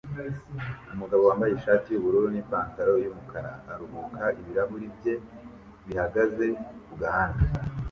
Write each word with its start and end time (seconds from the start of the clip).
Umugabo 0.93 1.21
wambaye 1.29 1.51
ishati 1.53 1.87
yubururu 1.91 2.27
nipantaro 2.31 2.93
yumukara 3.03 3.51
aruhuka 3.71 4.23
ibirahuri 4.39 4.87
bye 4.97 5.13
bihagaze 5.85 6.45
ku 6.85 6.93
gahanga 7.01 7.43